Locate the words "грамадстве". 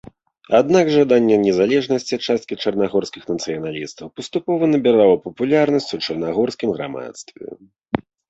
6.81-7.45